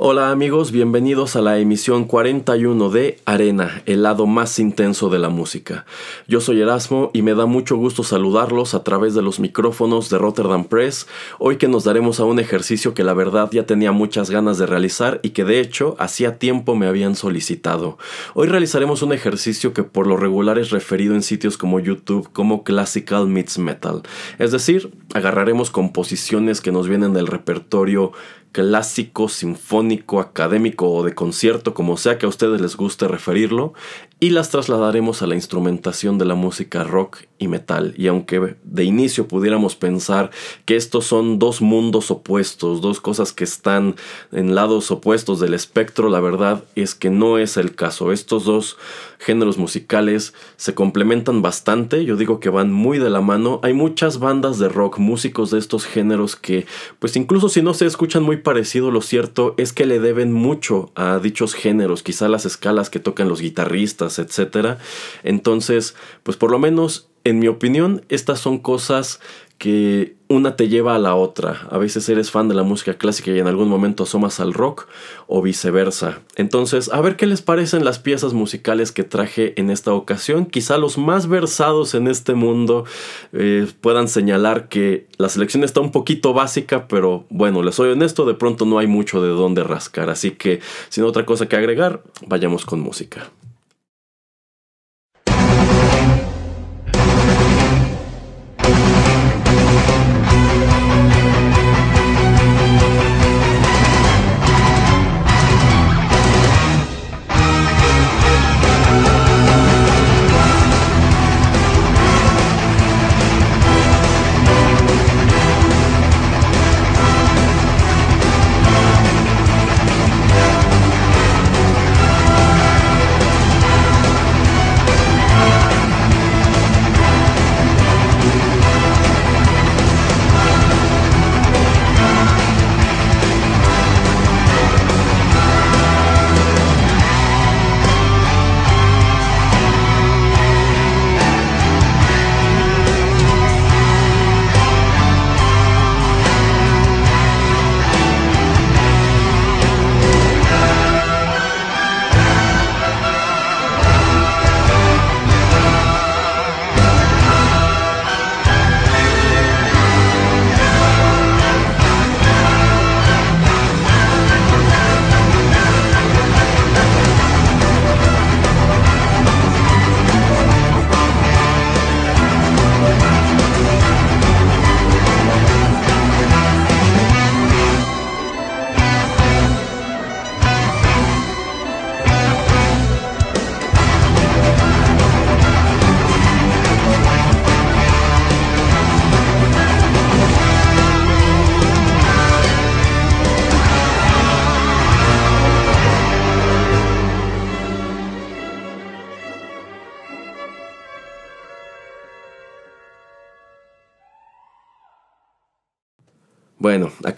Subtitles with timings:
[0.00, 5.28] Hola amigos, bienvenidos a la emisión 41 de Arena, el lado más intenso de la
[5.28, 5.86] música.
[6.28, 10.18] Yo soy Erasmo y me da mucho gusto saludarlos a través de los micrófonos de
[10.18, 11.08] Rotterdam Press,
[11.40, 14.66] hoy que nos daremos a un ejercicio que la verdad ya tenía muchas ganas de
[14.66, 17.98] realizar y que de hecho hacía tiempo me habían solicitado.
[18.34, 22.62] Hoy realizaremos un ejercicio que por lo regular es referido en sitios como YouTube como
[22.62, 24.02] Classical Meets Metal,
[24.38, 28.12] es decir, agarraremos composiciones que nos vienen del repertorio
[28.52, 33.74] clásico, sinfónico, académico o de concierto, como sea que a ustedes les guste referirlo,
[34.20, 37.94] y las trasladaremos a la instrumentación de la música rock y metal.
[37.96, 40.30] Y aunque de inicio pudiéramos pensar
[40.64, 43.94] que estos son dos mundos opuestos, dos cosas que están
[44.32, 48.10] en lados opuestos del espectro, la verdad es que no es el caso.
[48.10, 48.76] Estos dos
[49.20, 53.60] géneros musicales se complementan bastante, yo digo que van muy de la mano.
[53.62, 56.66] Hay muchas bandas de rock, músicos de estos géneros que,
[56.98, 60.92] pues incluso si no se escuchan muy parecido, lo cierto es que le deben mucho
[60.94, 64.78] a dichos géneros, quizá las escalas que tocan los guitarristas, etcétera.
[65.22, 69.20] Entonces, pues por lo menos, en mi opinión, estas son cosas
[69.58, 71.66] que una te lleva a la otra.
[71.70, 74.86] A veces eres fan de la música clásica y en algún momento asomas al rock
[75.26, 76.20] o viceversa.
[76.36, 80.46] Entonces, a ver qué les parecen las piezas musicales que traje en esta ocasión.
[80.46, 82.84] Quizá los más versados en este mundo
[83.32, 88.26] eh, puedan señalar que la selección está un poquito básica, pero bueno, les soy honesto,
[88.26, 90.08] de pronto no hay mucho de dónde rascar.
[90.08, 93.28] Así que, sin otra cosa que agregar, vayamos con música.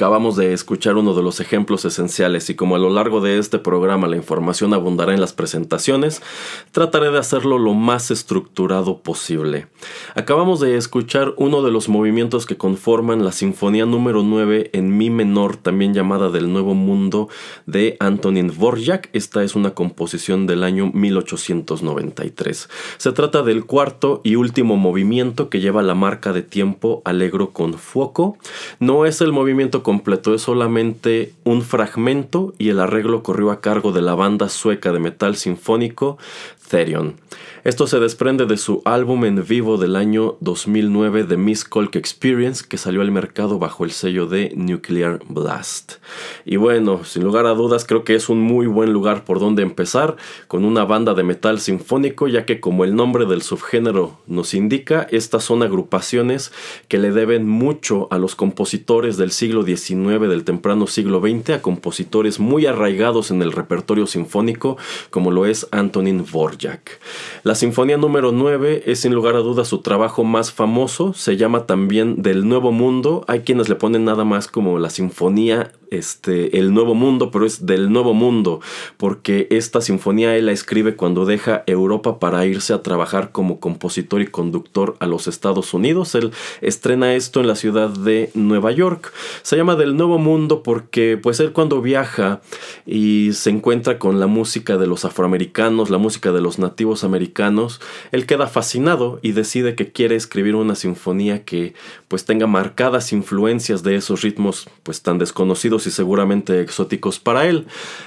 [0.00, 3.58] Acabamos de escuchar uno de los ejemplos esenciales y como a lo largo de este
[3.58, 6.22] programa la información abundará en las presentaciones,
[6.72, 9.66] trataré de hacerlo lo más estructurado posible.
[10.14, 15.10] Acabamos de escuchar uno de los movimientos que conforman la Sinfonía número 9 en Mi
[15.10, 17.28] menor, también llamada del Nuevo Mundo,
[17.66, 19.10] de Antonin Dvorak.
[19.12, 22.70] Esta es una composición del año 1893.
[22.96, 27.74] Se trata del cuarto y último movimiento que lleva la marca de tiempo Alegro con
[27.74, 28.38] Fuoco.
[28.78, 33.90] No es el movimiento completo, es solamente un fragmento y el arreglo corrió a cargo
[33.90, 36.16] de la banda sueca de metal sinfónico
[36.70, 37.16] Therion.
[37.64, 42.64] Esto se desprende de su álbum en vivo del año 2009 The Miss Colk Experience
[42.66, 45.94] que salió al mercado bajo el sello de Nuclear Blast.
[46.46, 49.62] Y bueno, sin lugar a dudas creo que es un muy buen lugar por donde
[49.62, 50.16] empezar
[50.48, 55.06] con una banda de metal sinfónico ya que como el nombre del subgénero nos indica,
[55.10, 56.52] estas son agrupaciones
[56.88, 61.62] que le deben mucho a los compositores del siglo XIX, del temprano siglo XX, a
[61.62, 64.76] compositores muy arraigados en el repertorio sinfónico,
[65.10, 67.00] como lo es Antonin Dvorak.
[67.42, 71.66] La Sinfonía número 9 es sin lugar a dudas su trabajo más famoso, se llama
[71.66, 76.72] también Del Nuevo Mundo, hay quienes le ponen nada más como la Sinfonía este, El
[76.72, 78.60] Nuevo Mundo, pero es del Nuevo Mundo,
[78.96, 84.20] porque esta sinfonía él la escribe cuando deja Europa para irse a trabajar como compositor
[84.22, 86.14] y conductor a los Estados Unidos.
[86.14, 89.12] Él estrena esto en la ciudad de Nueva York.
[89.42, 92.40] Se llama Del Nuevo Mundo porque pues él cuando viaja
[92.86, 97.80] y se encuentra con la música de los afroamericanos, la música de los nativos americanos,
[98.12, 101.74] él queda fascinado y decide que quiere escribir una sinfonía que
[102.08, 107.66] pues tenga marcadas influencias de esos ritmos pues tan desconocidos y seguramente exóticos para él.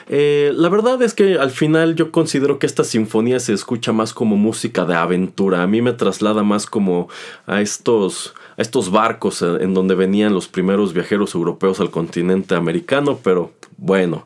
[0.10, 4.14] Eh, la verdad es que al final yo considero que esta sinfonía se escucha más
[4.14, 5.64] como música de aventura.
[5.64, 7.08] A mí me traslada más como
[7.46, 13.52] a estos estos barcos en donde venían los primeros viajeros europeos al continente americano, pero
[13.78, 14.26] bueno,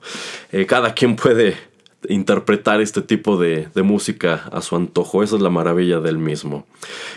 [0.51, 1.56] eh, cada quien puede
[2.09, 5.24] interpretar este tipo de, música a su antojo.
[5.24, 6.65] Esa es la maravilla del mismo.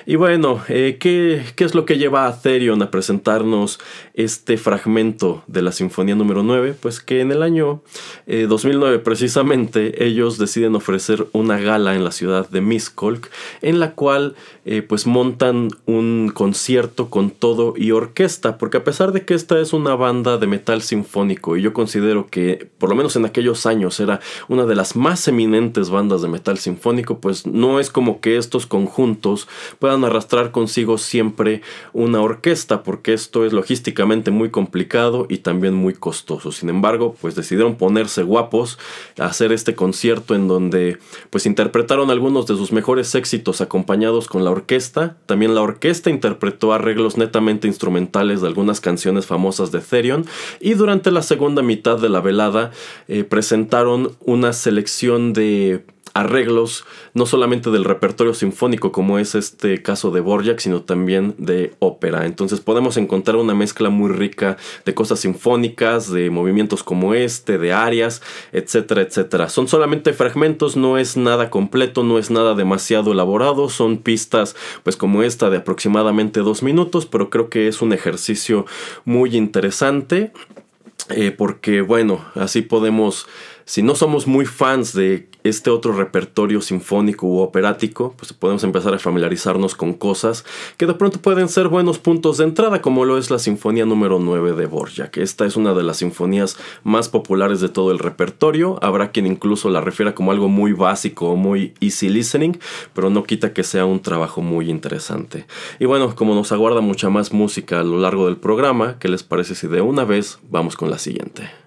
[0.07, 3.79] Y bueno, eh, ¿qué, es lo que lleva a Therion a presentarnos
[4.15, 6.75] este fragmento de la Sinfonía número 9?
[6.81, 7.83] Pues que en el año
[8.27, 13.29] 2009 eh, precisamente ellos deciden ofrecer una gala en la ciudad de Miskolc
[13.63, 14.35] en la cual
[14.65, 19.59] eh, pues montan un concierto con todo y orquesta porque a pesar de que esta
[19.61, 23.67] es una banda de metal sinfónico y yo considero que por lo menos en aquellos
[23.67, 28.21] años era una de las más eminentes bandas de metal sinfónico, pues no es como
[28.21, 29.49] que estos conjuntos
[29.79, 31.63] puedan arrastrar consigo siempre
[31.93, 36.53] una orquesta, porque esto es logísticamente muy complicado y también muy costoso.
[36.53, 38.79] Sin embargo, pues decidieron ponerse guapos,
[39.19, 40.99] a hacer este concierto en donde
[41.31, 45.17] pues interpretaron algunos de sus mejores éxitos acompañados con la orquesta.
[45.27, 50.27] También la orquesta interpretó arreglos netamente instrumentales de algunas canciones famosas de Therion
[50.61, 52.71] y durante la segunda mitad de la velada
[53.09, 56.85] eh, presentaron una selección de arreglos
[57.15, 62.27] no solamente del repertorio sinfónico como es este caso de Borjak, sino también de ópera.
[62.27, 67.73] Entonces podemos encontrar una mezcla muy rica de cosas sinfónicas, de movimientos como este, de
[67.73, 68.23] arias,
[68.53, 69.49] etcétera, etcétera.
[69.49, 74.97] Son solamente fragmentos, no es nada completo, no es nada demasiado elaborado, son pistas pues
[74.97, 78.67] como esta de aproximadamente dos minutos, pero creo que es un ejercicio
[79.05, 80.33] muy interesante.
[81.09, 83.27] Eh, porque bueno, así podemos
[83.71, 88.95] si no somos muy fans de este otro repertorio sinfónico u operático, pues podemos empezar
[88.95, 90.45] a familiarizarnos con cosas
[90.77, 94.19] que de pronto pueden ser buenos puntos de entrada, como lo es la Sinfonía número
[94.19, 95.17] 9 de Borjak.
[95.17, 98.79] Esta es una de las sinfonías más populares de todo el repertorio.
[98.83, 102.59] Habrá quien incluso la refiera como algo muy básico o muy easy listening,
[102.95, 105.47] pero no quita que sea un trabajo muy interesante.
[105.79, 109.23] Y bueno, como nos aguarda mucha más música a lo largo del programa, ¿qué les
[109.23, 111.60] parece si de una vez vamos con la siguiente?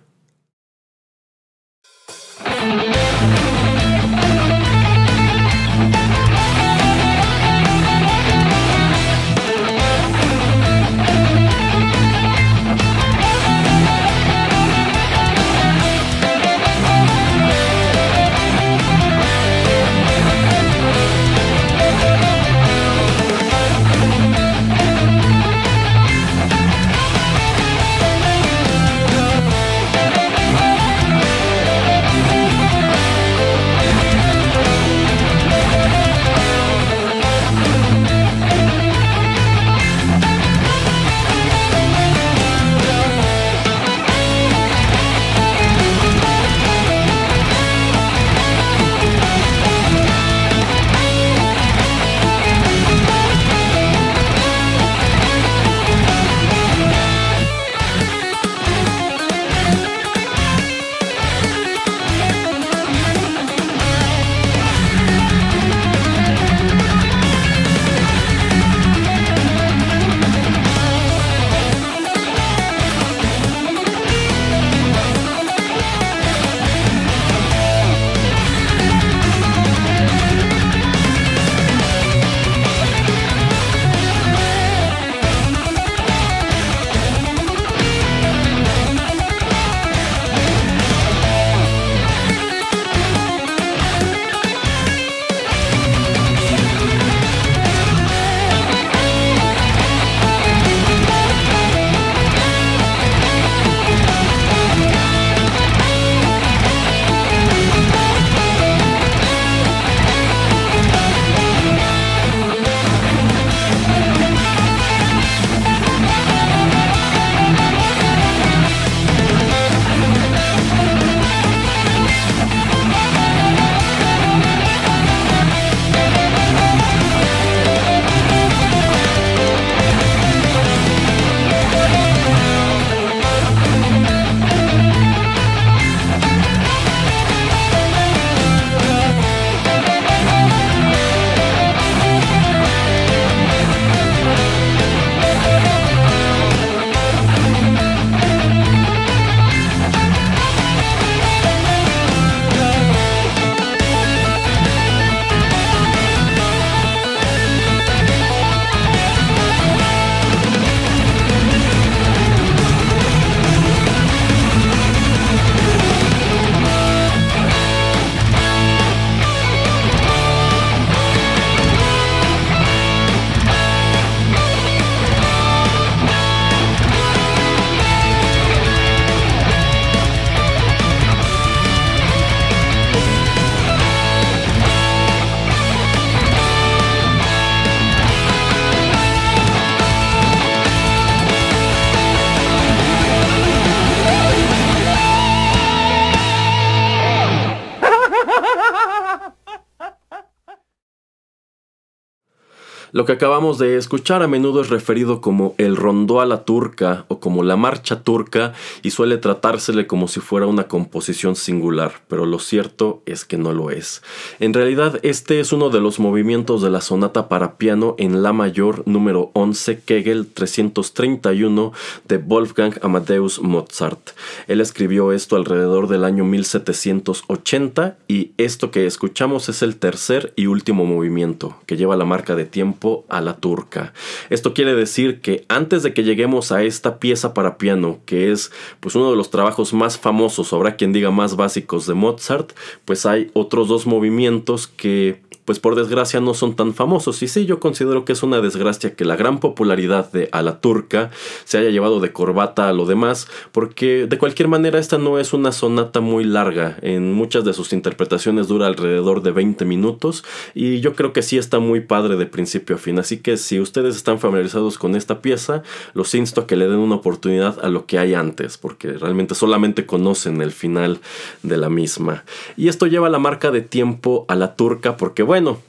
[202.96, 207.06] Lo que acabamos de escuchar a menudo es referido como el rondó a la turca
[207.08, 212.28] o como la marcha turca y suele tratársele como si fuera una composición singular, pero
[212.28, 214.04] lo cierto es que no lo es.
[214.40, 218.32] En realidad este es uno de los movimientos de la sonata para piano en la
[218.32, 221.74] mayor número 11 Kegel 331
[222.08, 224.12] de Wolfgang Amadeus Mozart.
[224.48, 230.46] Él escribió esto alrededor del año 1780 y esto que escuchamos es el tercer y
[230.46, 233.94] último movimiento que lleva la marca de tiempo a la turca.
[234.30, 238.52] Esto quiere decir que antes de que lleguemos a esta pieza para piano, que es
[238.80, 242.52] pues uno de los trabajos más famosos, habrá quien diga más básicos de Mozart,
[242.86, 247.22] pues hay otros dos movimientos que pues por desgracia no son tan famosos.
[247.24, 250.60] Y sí, yo considero que es una desgracia que la gran popularidad de A la
[250.60, 251.12] Turca
[251.46, 255.34] se haya llevado de corbata a lo demás, porque de cualquier manera esta no es
[255.34, 256.78] una sonata muy larga.
[256.82, 260.24] En muchas de sus interpretaciones dura alrededor de 20 minutos
[260.54, 263.00] y yo creo que sí está muy padre de principio a fin.
[263.00, 266.80] Así que si ustedes están familiarizados con esta pieza, los insto a que le den
[266.80, 271.00] una oportunidad a lo que hay antes, porque realmente solamente conocen el final
[271.42, 272.24] de la misma.
[272.58, 275.24] Y esto lleva la marca de tiempo a la turca porque,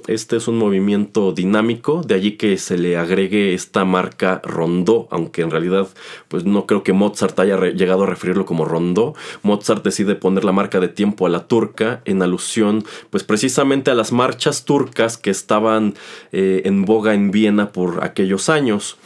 [0.09, 5.40] este es un movimiento dinámico, de allí que se le agregue esta marca rondó, aunque
[5.40, 5.88] en realidad
[6.28, 9.14] pues no creo que Mozart haya llegado a referirlo como rondó.
[9.42, 13.94] Mozart decide poner la marca de tiempo a la turca en alusión pues precisamente a
[13.94, 15.94] las marchas turcas que estaban
[16.33, 18.99] eh, en boga en Viena por aquellos años.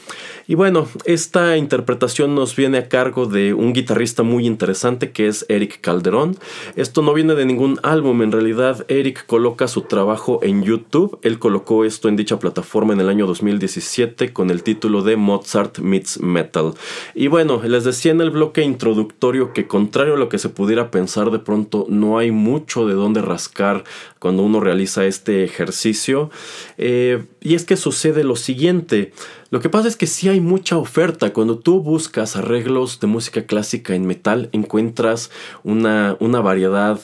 [0.47, 5.45] Y bueno, esta interpretación nos viene a cargo de un guitarrista muy interesante que es
[5.49, 6.39] Eric Calderón.
[6.75, 11.19] Esto no viene de ningún álbum, en realidad Eric coloca su trabajo en YouTube.
[11.23, 15.81] Él colocó esto en dicha plataforma en el año 2017 con el título de Mozart
[15.81, 16.73] Meets Metal.
[17.15, 20.91] Y bueno, les decía en el bloque introductorio que contrario a lo que se pudiera
[20.91, 23.85] pensar de pronto, no hay mucho de dónde rascar
[24.19, 26.31] cuando uno realiza este ejercicio.
[26.77, 29.13] Eh, y es que sucede lo siguiente.
[29.51, 31.33] Lo que pasa es que sí hay mucha oferta.
[31.33, 35.31] Cuando tú buscas arreglos de música clásica en metal, encuentras
[35.65, 37.01] una, una variedad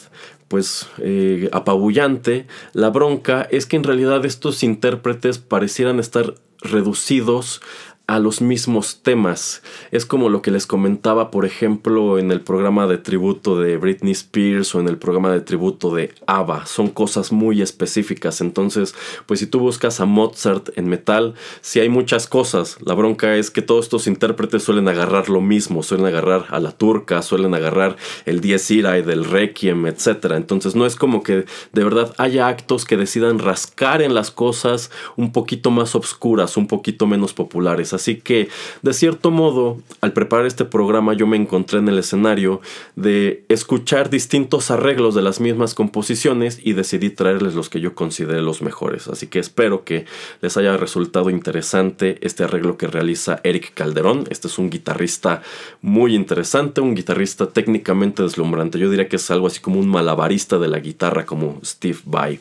[0.49, 2.47] pues eh, apabullante.
[2.75, 7.61] La bronca es que en realidad estos intérpretes parecieran estar reducidos
[8.06, 9.62] a los mismos temas.
[9.90, 14.12] Es como lo que les comentaba, por ejemplo, en el programa de tributo de Britney
[14.12, 16.66] Spears o en el programa de tributo de ABBA.
[16.66, 18.42] Son cosas muy específicas.
[18.42, 18.94] Entonces,
[19.25, 22.76] pues si tú buscas a Mozart en metal, si hay muchas cosas.
[22.84, 25.82] La bronca es que todos estos intérpretes suelen agarrar lo mismo.
[25.82, 27.96] Suelen agarrar a la turca, suelen agarrar
[28.26, 30.32] el Dies Irae del Requiem, etc.
[30.32, 34.90] Entonces, no es como que de verdad haya actos que decidan rascar en las cosas
[35.16, 37.94] un poquito más obscuras, un poquito menos populares.
[37.95, 38.49] Así que,
[38.83, 42.61] de cierto modo, al preparar este programa yo me encontré en el escenario
[42.97, 48.43] de escuchar distintos arreglos de las mismas composiciones y decidí traerles los que yo consideré
[48.43, 49.09] los mejores.
[49.09, 50.05] Así que espero que
[50.43, 54.25] les haya resultado interesante este arreglo que realiza Eric Calderón.
[54.31, 55.43] Este es un guitarrista
[55.81, 58.79] muy interesante, un guitarrista técnicamente deslumbrante.
[58.79, 62.41] Yo diría que es algo así como un malabarista de la guitarra como Steve Vai.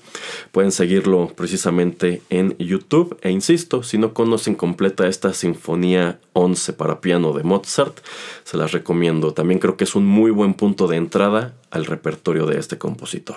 [0.52, 7.02] Pueden seguirlo precisamente en YouTube e insisto, si no conocen completa esta Sinfonía 11 para
[7.02, 8.00] piano de Mozart.
[8.46, 9.34] Se las recomiendo.
[9.34, 13.36] También creo que es un muy buen punto de entrada al repertorio de este compositor.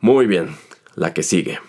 [0.00, 0.56] Muy bien,
[0.96, 1.60] la que sigue.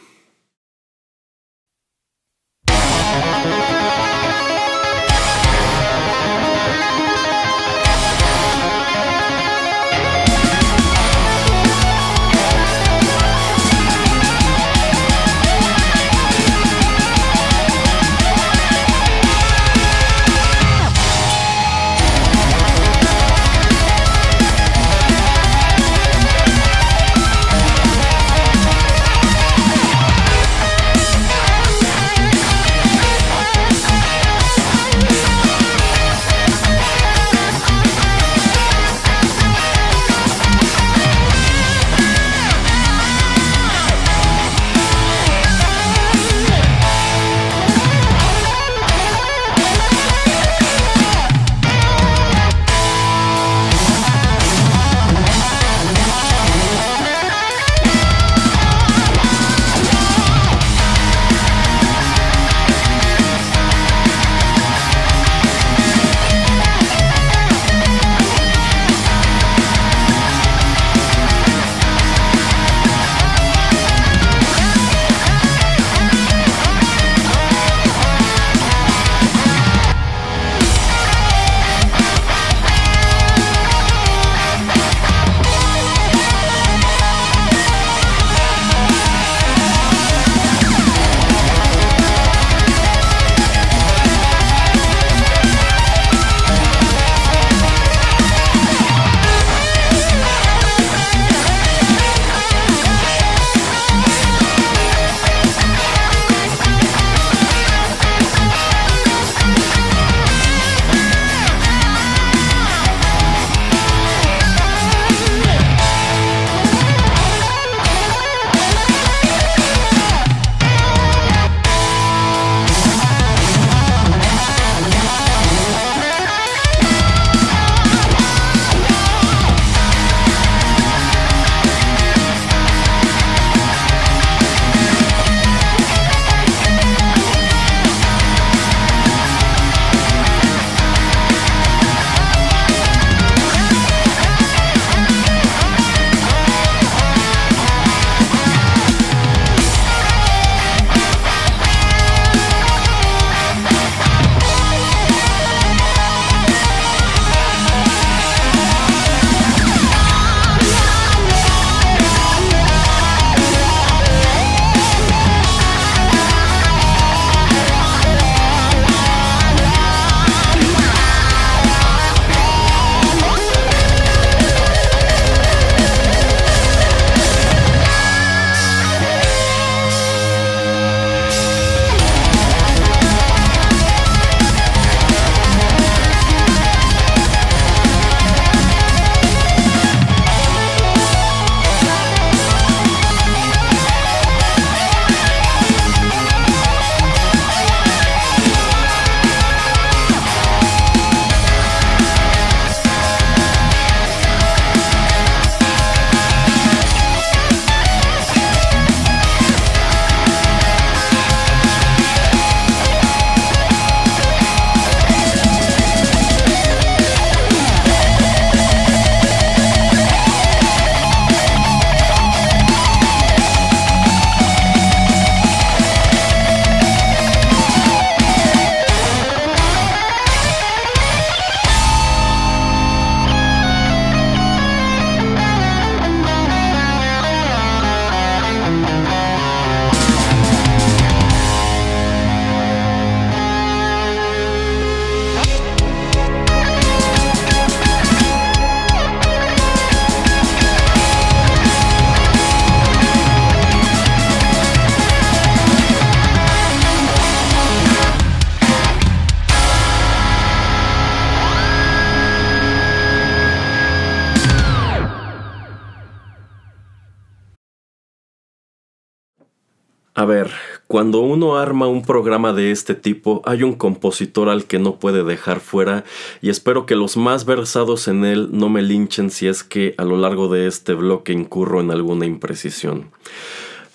[271.01, 275.23] Cuando uno arma un programa de este tipo, hay un compositor al que no puede
[275.23, 276.03] dejar fuera
[276.43, 280.03] y espero que los más versados en él no me linchen si es que a
[280.03, 283.09] lo largo de este bloque incurro en alguna imprecisión.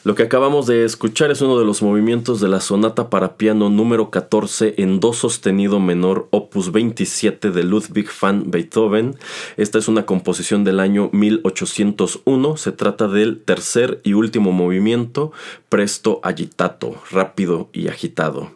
[0.07, 3.71] Lo que acabamos de escuchar es uno de los movimientos de la sonata para piano
[3.71, 9.17] número 14 en do sostenido menor opus 27 de Ludwig van Beethoven.
[9.57, 12.57] Esta es una composición del año 1801.
[12.57, 15.33] Se trata del tercer y último movimiento,
[15.69, 18.53] presto agitato, rápido y agitado.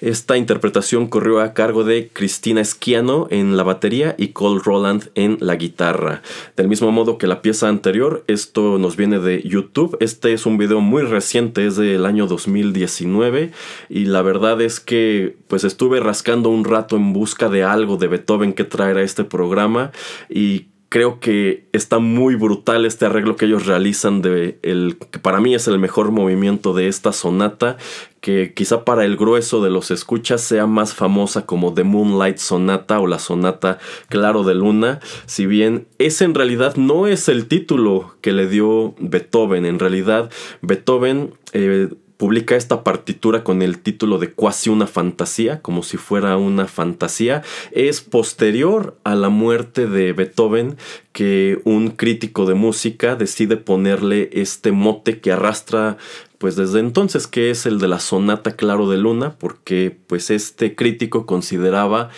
[0.00, 5.38] Esta interpretación corrió a cargo de Cristina Esquiano en la batería y Cole Roland en
[5.40, 6.22] la guitarra.
[6.56, 9.96] Del mismo modo que la pieza anterior, esto nos viene de YouTube.
[10.00, 13.52] Este es un video muy reciente, es del año 2019
[13.88, 18.08] y la verdad es que pues estuve rascando un rato en busca de algo de
[18.08, 19.92] Beethoven que traer a este programa
[20.28, 25.40] y creo que está muy brutal este arreglo que ellos realizan de el que para
[25.40, 27.78] mí es el mejor movimiento de esta sonata
[28.20, 33.00] que quizá para el grueso de los escuchas sea más famosa como The Moonlight Sonata
[33.00, 38.14] o la Sonata Claro de Luna, si bien ese en realidad no es el título
[38.20, 40.30] que le dio Beethoven, en realidad
[40.62, 46.36] Beethoven eh, publica esta partitura con el título de Cuasi una fantasía, como si fuera
[46.36, 47.42] una fantasía.
[47.72, 50.76] Es posterior a la muerte de Beethoven
[51.12, 55.96] que un crítico de música decide ponerle este mote que arrastra
[56.38, 60.74] pues desde entonces que es el de la sonata Claro de Luna, porque pues este
[60.74, 62.10] crítico consideraba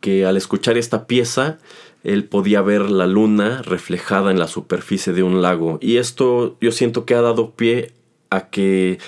[0.00, 1.58] que al escuchar esta pieza
[2.04, 6.72] él podía ver la luna reflejada en la superficie de un lago y esto yo
[6.72, 7.92] siento que ha dado pie
[8.30, 8.98] a que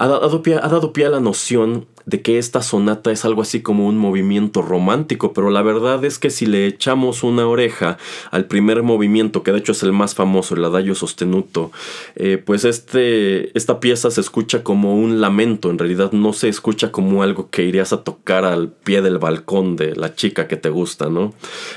[0.00, 3.42] ha dado, pie, ha dado pie a la noción de que esta sonata es algo
[3.42, 7.98] así como un movimiento romántico, pero la verdad es que si le echamos una oreja
[8.30, 11.70] al primer movimiento, que de hecho es el más famoso, el adagio sostenuto,
[12.16, 16.90] eh, pues este, esta pieza se escucha como un lamento, en realidad no se escucha
[16.92, 20.70] como algo que irías a tocar al pie del balcón de la chica que te
[20.70, 21.34] gusta, ¿no?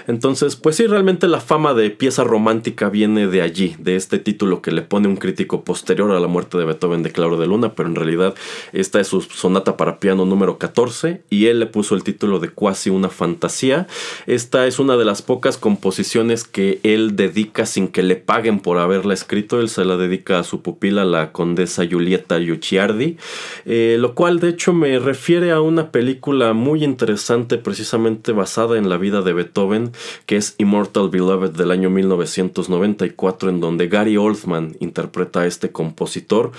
[0.07, 4.61] Entonces, pues sí, realmente la fama de pieza romántica viene de allí, de este título
[4.61, 7.73] que le pone un crítico posterior a la muerte de Beethoven de Claro de Luna,
[7.73, 8.35] pero en realidad
[8.71, 12.49] esta es su sonata para piano número 14 y él le puso el título de
[12.49, 13.87] Cuasi una fantasía.
[14.27, 18.77] Esta es una de las pocas composiciones que él dedica sin que le paguen por
[18.77, 19.59] haberla escrito.
[19.59, 23.17] Él se la dedica a su pupila, la condesa Giulietta Luciardi,
[23.65, 28.89] eh, lo cual de hecho me refiere a una película muy interesante precisamente basada en
[28.89, 29.91] la vida de Beethoven,
[30.25, 36.51] que es Immortal Beloved del año 1994, en donde Gary Oldman interpreta a este compositor.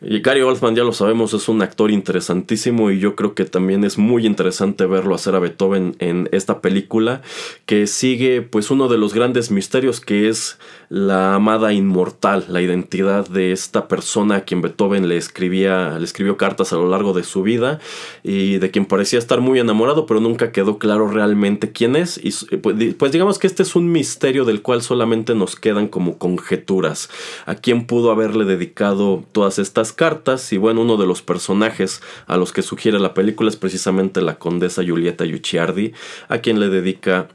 [0.00, 3.82] Y Gary Oldman, ya lo sabemos, es un actor interesantísimo y yo creo que también
[3.82, 7.20] es muy interesante verlo hacer a Beethoven en esta película
[7.66, 13.26] que sigue pues uno de los grandes misterios que es la amada inmortal, la identidad
[13.26, 17.24] de esta persona a quien Beethoven le escribía, le escribió cartas a lo largo de
[17.24, 17.80] su vida
[18.22, 22.20] y de quien parecía estar muy enamorado, pero nunca quedó claro realmente quién es.
[22.22, 26.18] Y pues, pues digamos que este es un misterio del cual solamente nos quedan como
[26.18, 27.10] conjeturas.
[27.46, 32.36] A quién pudo haberle dedicado todas estas cartas y bueno, uno de los personajes a
[32.36, 35.92] los que sugiere la película es precisamente la condesa Giulietta Yucciardi,
[36.28, 37.28] a quien le dedica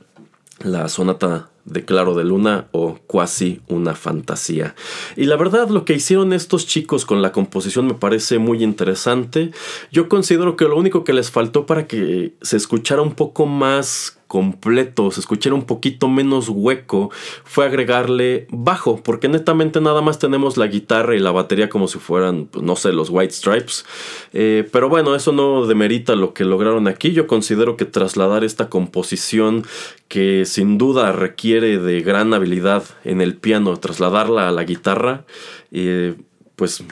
[0.59, 4.73] la sonata de Claro de Luna o Cuasi una fantasía.
[5.15, 9.51] Y la verdad lo que hicieron estos chicos con la composición me parece muy interesante.
[9.91, 14.16] Yo considero que lo único que les faltó para que se escuchara un poco más
[14.27, 17.09] completo, se escuchara un poquito menos hueco,
[17.43, 21.99] fue agregarle bajo, porque netamente nada más tenemos la guitarra y la batería como si
[21.99, 23.85] fueran, pues, no sé, los White Stripes.
[24.33, 27.11] Eh, pero bueno, eso no demerita lo que lograron aquí.
[27.11, 29.65] Yo considero que trasladar esta composición
[30.07, 35.25] que sin duda requiere de gran habilidad en el piano, trasladarla a la guitarra,
[35.71, 36.15] eh,
[36.55, 36.83] pues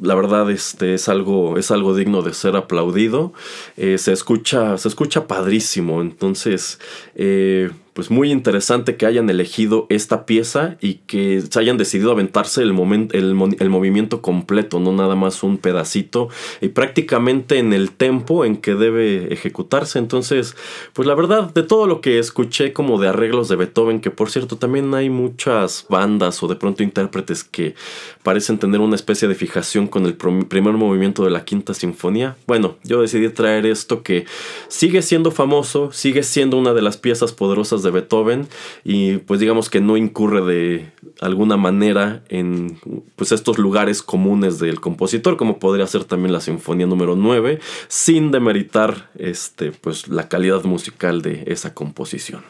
[0.00, 3.32] la verdad este es algo es algo digno de ser aplaudido.
[3.76, 6.00] Eh, se escucha se escucha padrísimo.
[6.00, 6.78] Entonces
[7.14, 12.62] eh, pues muy interesante que hayan elegido esta pieza y que se hayan decidido aventarse
[12.62, 12.70] el,
[13.10, 16.28] el, movimiento completo, no nada más un pedacito,
[16.60, 19.98] y prácticamente en el tempo en que debe ejecutarse.
[19.98, 20.54] Entonces,
[20.92, 24.30] pues la verdad, de todo lo que escuché como de arreglos de Beethoven, que por
[24.30, 27.74] cierto también hay muchas bandas o de pronto intérpretes que
[28.22, 32.36] parecen tener una especie de fijación con el primer movimiento de la quinta sinfonía.
[32.46, 34.24] Bueno, yo decidí traer esto que
[34.68, 38.48] sigue siendo famoso, sigue siendo una de las piezas poderosas de Beethoven
[38.84, 42.78] y pues digamos que no incurre de alguna manera en
[43.16, 48.30] pues estos lugares comunes del compositor como podría ser también la sinfonía número 9 sin
[48.30, 52.42] demeritar este pues la calidad musical de esa composición.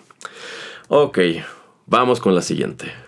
[0.89, 1.19] Ok,
[1.87, 2.93] vamos con la siguiente.–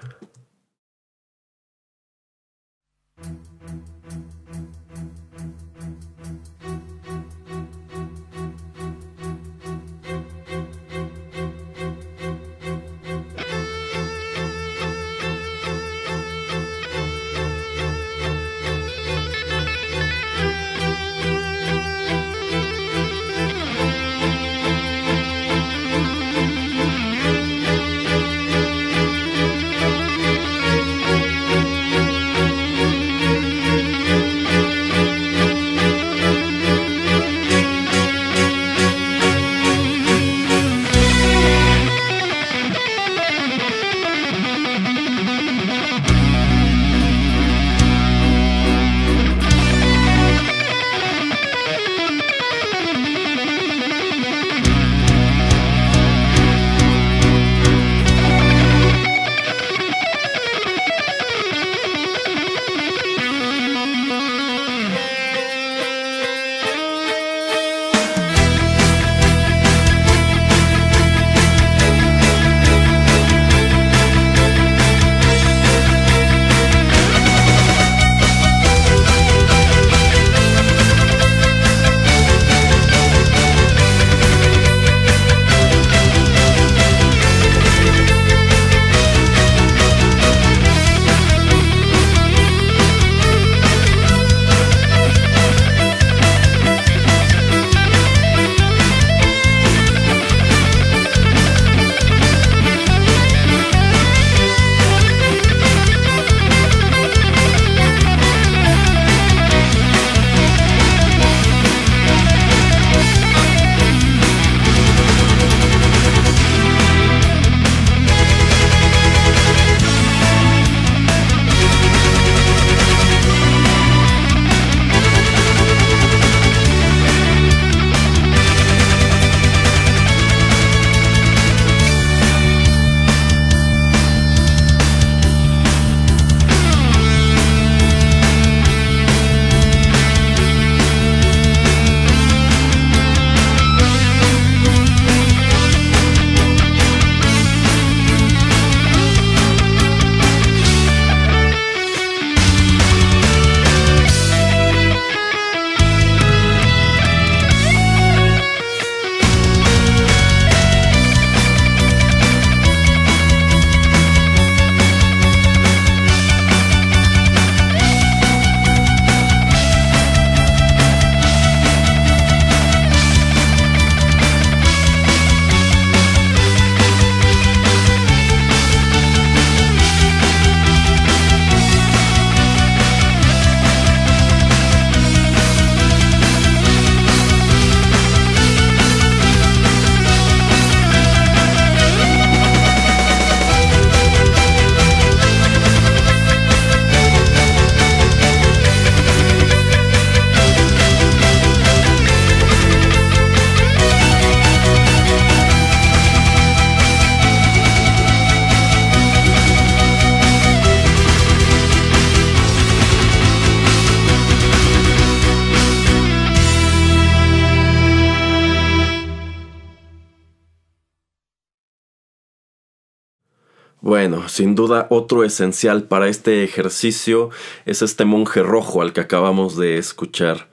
[223.90, 227.30] Bueno, sin duda otro esencial para este ejercicio
[227.66, 230.48] es este monje rojo al que acabamos de escuchar.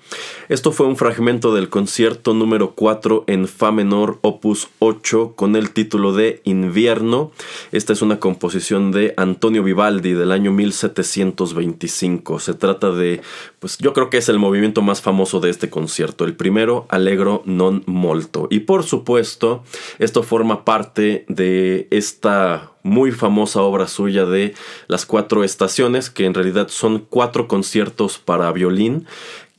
[0.49, 5.71] Esto fue un fragmento del concierto número 4 en Fa menor opus 8 con el
[5.71, 7.31] título de Invierno.
[7.73, 12.39] Esta es una composición de Antonio Vivaldi del año 1725.
[12.39, 13.21] Se trata de,
[13.59, 17.43] pues yo creo que es el movimiento más famoso de este concierto, el primero Allegro
[17.45, 18.47] non molto.
[18.49, 19.63] Y por supuesto,
[19.99, 24.53] esto forma parte de esta muy famosa obra suya de
[24.87, 29.05] Las Cuatro Estaciones, que en realidad son cuatro conciertos para violín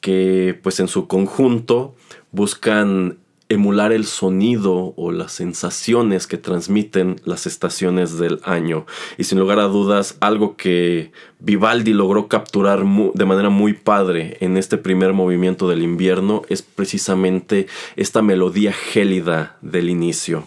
[0.00, 1.94] que pues en su conjunto
[2.32, 8.84] buscan emular el sonido o las sensaciones que transmiten las estaciones del año.
[9.16, 14.56] Y sin lugar a dudas, algo que Vivaldi logró capturar de manera muy padre en
[14.56, 20.46] este primer movimiento del invierno es precisamente esta melodía gélida del inicio.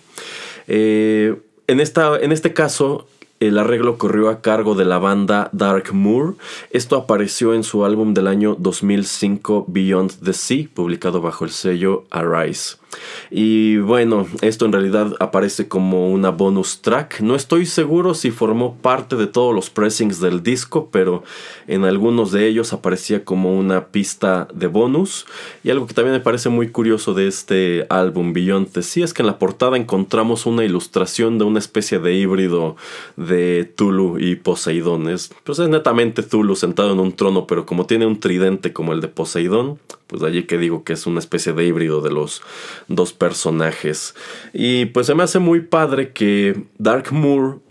[0.68, 3.08] Eh, en, esta, en este caso,
[3.42, 6.36] el arreglo corrió a cargo de la banda Dark Moor.
[6.70, 12.06] Esto apareció en su álbum del año 2005 Beyond the Sea, publicado bajo el sello
[12.12, 12.81] Arise.
[13.30, 17.22] Y bueno, esto en realidad aparece como una bonus track.
[17.22, 21.24] No estoy seguro si formó parte de todos los pressings del disco, pero
[21.68, 25.26] en algunos de ellos aparecía como una pista de bonus.
[25.64, 29.22] Y algo que también me parece muy curioso de este álbum Beyond Sea es que
[29.22, 32.76] en la portada encontramos una ilustración de una especie de híbrido
[33.16, 35.10] de Tulu y Poseidón.
[35.10, 38.94] Es, pues es netamente Tulu sentado en un trono, pero como tiene un tridente como
[38.94, 39.80] el de Poseidón,
[40.12, 42.42] pues de allí que digo que es una especie de híbrido de los
[42.90, 44.14] dos personajes.
[44.52, 47.62] Y pues se me hace muy padre que Dark Moor,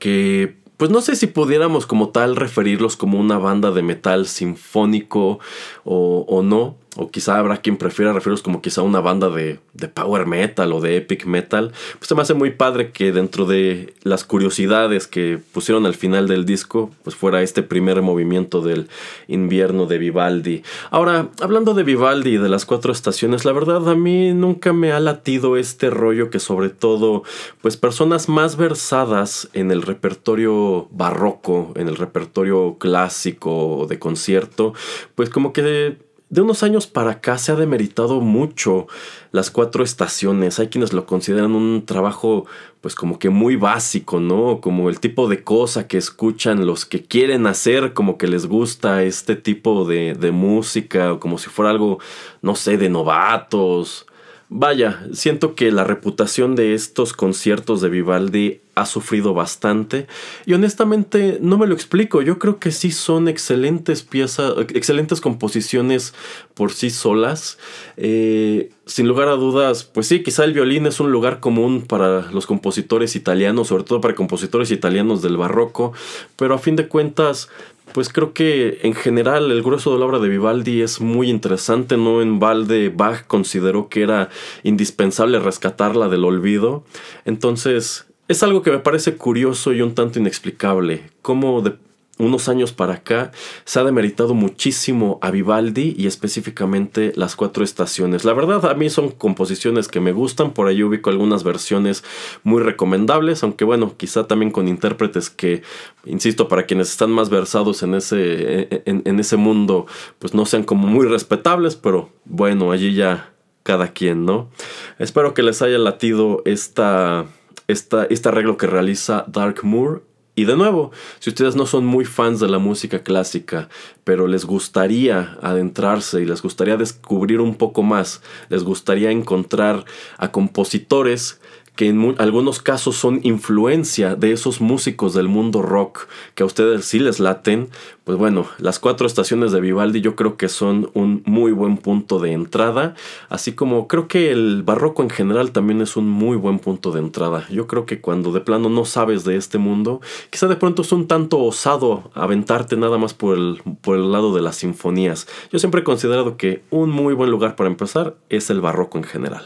[0.00, 5.38] que pues no sé si pudiéramos como tal referirlos como una banda de metal sinfónico
[5.84, 9.58] o, o no, o quizá habrá quien prefiera referirlos como quizá una banda de,
[9.92, 13.94] power metal o de epic metal, pues se me hace muy padre que dentro de
[14.02, 18.88] las curiosidades que pusieron al final del disco, pues fuera este primer movimiento del
[19.28, 20.62] invierno de Vivaldi.
[20.90, 24.92] Ahora, hablando de Vivaldi y de las cuatro estaciones, la verdad a mí nunca me
[24.92, 27.24] ha latido este rollo que sobre todo,
[27.60, 34.74] pues personas más versadas en el repertorio barroco, en el repertorio clásico de concierto,
[35.14, 35.98] pues como que
[36.34, 38.88] de unos años para acá se ha demeritado mucho
[39.30, 40.58] las cuatro estaciones.
[40.58, 42.46] Hay quienes lo consideran un trabajo
[42.80, 44.60] pues como que muy básico, ¿no?
[44.60, 49.04] Como el tipo de cosa que escuchan los que quieren hacer, como que les gusta
[49.04, 52.00] este tipo de, de música, o como si fuera algo,
[52.42, 54.04] no sé, de novatos.
[54.48, 60.06] Vaya, siento que la reputación de estos conciertos de Vivaldi ha sufrido bastante
[60.46, 62.22] y honestamente no me lo explico.
[62.22, 66.14] Yo creo que sí son excelentes piezas, excelentes composiciones
[66.54, 67.58] por sí solas.
[67.96, 72.30] Eh, sin lugar a dudas, pues sí, quizá el violín es un lugar común para
[72.32, 75.92] los compositores italianos, sobre todo para compositores italianos del barroco,
[76.36, 77.48] pero a fin de cuentas
[77.92, 81.96] pues creo que en general el grueso de la obra de Vivaldi es muy interesante,
[81.96, 84.30] no en balde Bach consideró que era
[84.62, 86.84] indispensable rescatarla del olvido,
[87.24, 91.76] entonces es algo que me parece curioso y un tanto inexplicable, cómo de
[92.18, 93.32] unos años para acá
[93.64, 98.24] se ha demeritado muchísimo a Vivaldi y específicamente las cuatro estaciones.
[98.24, 102.04] La verdad a mí son composiciones que me gustan, por ahí ubico algunas versiones
[102.44, 105.62] muy recomendables, aunque bueno, quizá también con intérpretes que,
[106.04, 109.86] insisto, para quienes están más versados en ese, en, ese mundo,
[110.18, 113.32] pues no sean como muy respetables, pero bueno, allí ya
[113.64, 114.50] cada quien, ¿no?
[114.98, 117.26] Espero que les haya latido esta,
[117.68, 120.02] esta, este arreglo que realiza Dark Moor
[120.36, 123.68] y de nuevo, si ustedes no son muy fans de la música clásica,
[124.02, 129.84] pero les gustaría adentrarse y les gustaría descubrir un poco más, les gustaría encontrar
[130.18, 131.40] a compositores
[131.76, 136.84] que en algunos casos son influencia de esos músicos del mundo rock que a ustedes
[136.84, 137.68] sí les laten,
[138.04, 142.18] pues bueno, las cuatro estaciones de Vivaldi yo creo que son un muy buen punto
[142.20, 142.94] de entrada,
[143.28, 147.00] así como creo que el barroco en general también es un muy buen punto de
[147.00, 147.46] entrada.
[147.50, 150.92] Yo creo que cuando de plano no sabes de este mundo, quizá de pronto es
[150.92, 155.26] un tanto osado aventarte nada más por el, por el lado de las sinfonías.
[155.50, 159.04] Yo siempre he considerado que un muy buen lugar para empezar es el barroco en
[159.04, 159.44] general.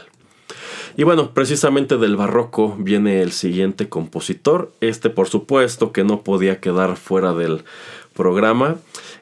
[0.99, 4.73] Y bueno, precisamente del barroco viene el siguiente compositor.
[4.81, 7.63] Este, por supuesto, que no podía quedar fuera del
[8.13, 8.75] programa.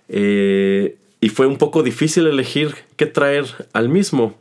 [0.10, 4.34] Eh, y fue un poco difícil elegir qué traer al mismo.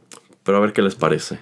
[0.45, 1.39] Pero a ver qué les parece.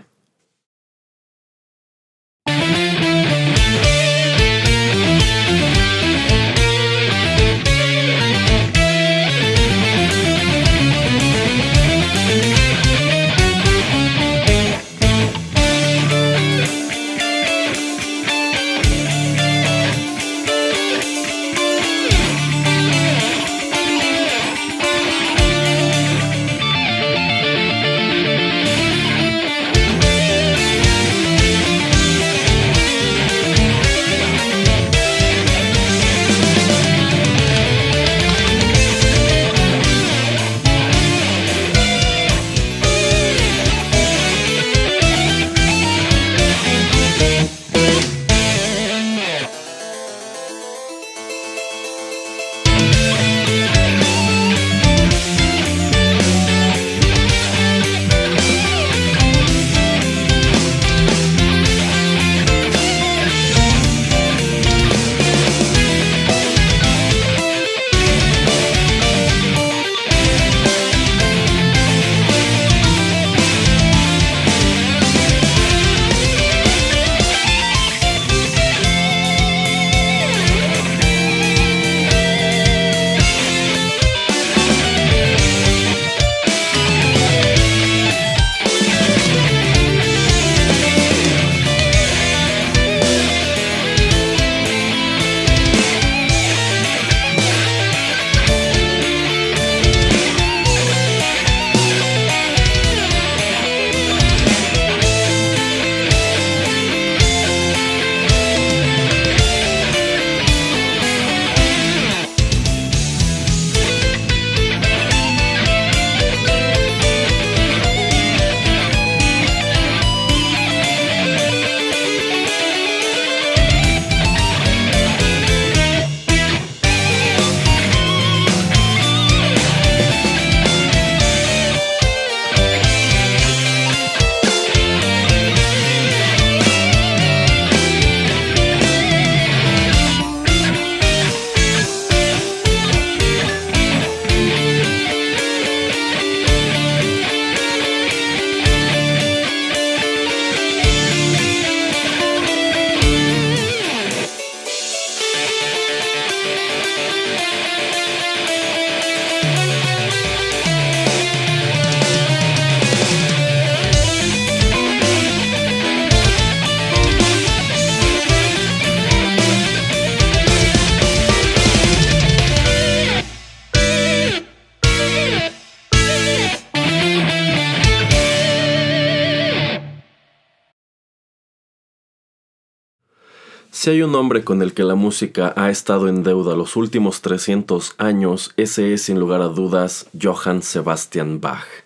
[183.94, 187.94] Hay un hombre con el que la música ha estado en deuda los últimos 300
[187.98, 191.83] años, ese es sin lugar a dudas Johann Sebastian Bach.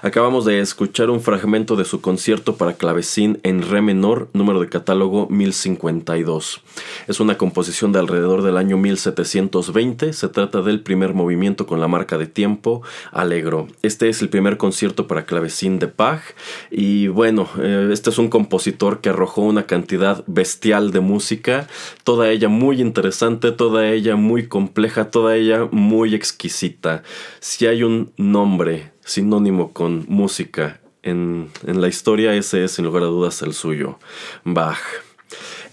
[0.00, 4.68] Acabamos de escuchar un fragmento de su concierto para clavecín en re menor, número de
[4.68, 6.62] catálogo 1052.
[7.08, 10.12] Es una composición de alrededor del año 1720.
[10.12, 13.66] Se trata del primer movimiento con la marca de tiempo Alegro.
[13.82, 16.22] Este es el primer concierto para clavecín de Bach.
[16.70, 21.66] Y bueno, eh, este es un compositor que arrojó una cantidad bestial de música,
[22.04, 27.02] toda ella muy interesante, toda ella muy compleja, toda ella muy exquisita.
[27.40, 30.80] Si hay un nombre sinónimo con música.
[31.02, 33.98] En, la historia ese es sin lugar a dudas el suyo,
[34.44, 34.78] Bach.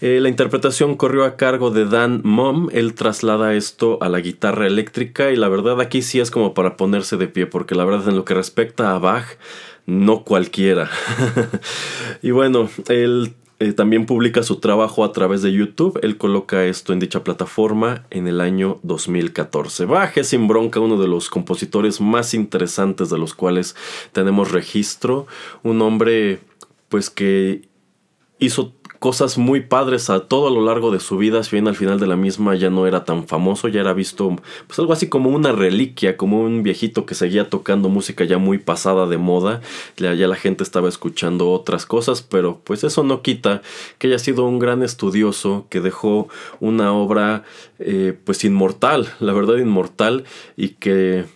[0.00, 2.68] Eh, la interpretación corrió a cargo de Dan Mom.
[2.72, 6.76] Él traslada esto a la guitarra eléctrica y la verdad aquí sí es como para
[6.76, 9.26] ponerse de pie porque la verdad en lo que respecta a Bach,
[9.84, 10.90] no cualquiera.
[12.22, 15.98] y bueno, él eh, también publica su trabajo a través de YouTube.
[16.02, 19.86] Él coloca esto en dicha plataforma en el año 2014.
[19.86, 23.74] Baje sin bronca, uno de los compositores más interesantes de los cuales
[24.12, 25.26] tenemos registro.
[25.62, 26.40] Un hombre
[26.90, 27.62] pues que
[28.38, 28.74] hizo
[29.06, 32.08] cosas muy padres a todo lo largo de su vida, si bien al final de
[32.08, 34.34] la misma ya no era tan famoso, ya era visto
[34.66, 38.58] pues algo así como una reliquia, como un viejito que seguía tocando música ya muy
[38.58, 39.60] pasada de moda,
[39.96, 43.62] ya, la gente estaba escuchando otras cosas, pero pues eso no quita
[43.98, 46.26] que haya sido un gran estudioso, que dejó
[46.58, 47.44] una obra
[47.78, 50.24] eh, pues inmortal, la verdad inmortal,
[50.56, 51.26] y que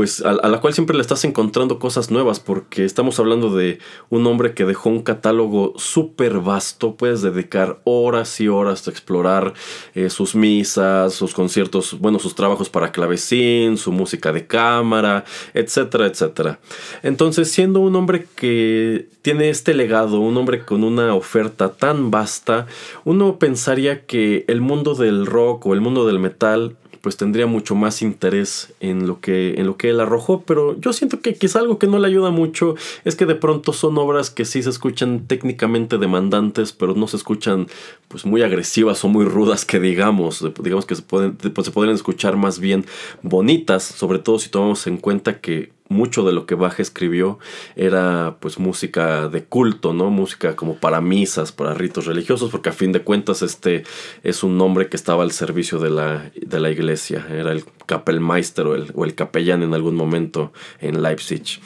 [0.00, 4.26] pues a, la cual siempre le estás encontrando cosas nuevas porque estamos hablando de un
[4.26, 9.52] hombre que dejó un catálogo súper vasto, puedes dedicar horas y horas a explorar
[9.94, 16.06] eh, sus misas, sus conciertos, bueno, sus trabajos para clavecín, su música de cámara, etcétera,
[16.06, 16.60] etcétera.
[17.02, 22.66] Entonces, siendo un hombre que tiene este legado, un hombre con una oferta tan vasta,
[23.04, 27.74] uno pensaría que el mundo del rock o el mundo del metal pues tendría mucho
[27.74, 31.60] más interés en lo que en lo que él arrojó, pero yo siento que quizá
[31.60, 32.74] algo que no le ayuda mucho
[33.04, 37.16] es que de pronto son obras que sí se escuchan técnicamente demandantes, pero no se
[37.16, 37.66] escuchan
[38.08, 41.94] pues muy agresivas o muy rudas que digamos, digamos que se pueden pues, se pueden
[41.94, 42.84] escuchar más bien
[43.22, 47.38] bonitas, sobre todo si tomamos en cuenta que mucho de lo que Bach escribió
[47.74, 50.08] era pues música de culto, ¿no?
[50.08, 53.82] Música como para misas, para ritos religiosos, porque a fin de cuentas este
[54.22, 58.66] es un nombre que estaba al servicio de la, de la iglesia, era el Kapellmeister
[58.68, 61.60] o el, o el capellán en algún momento en Leipzig.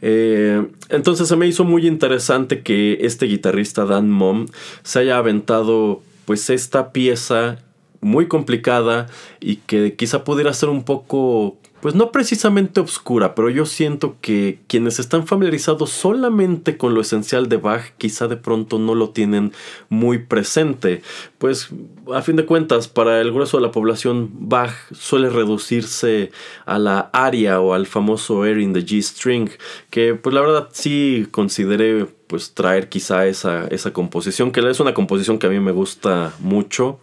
[0.00, 4.46] Eh, entonces se me hizo muy interesante que este guitarrista Dan Mom
[4.82, 7.58] se haya aventado pues esta pieza
[8.00, 9.08] muy complicada
[9.40, 14.58] y que quizá pudiera ser un poco pues no precisamente obscura, pero yo siento que
[14.66, 19.52] quienes están familiarizados solamente con lo esencial de Bach quizá de pronto no lo tienen
[19.88, 21.02] muy presente.
[21.38, 21.70] Pues
[22.12, 26.32] a fin de cuentas, para el grueso de la población, Bach suele reducirse
[26.66, 29.50] a la aria o al famoso air in the G string,
[29.90, 34.94] que pues la verdad sí consideré pues traer quizá esa, esa composición, que es una
[34.94, 37.00] composición que a mí me gusta mucho.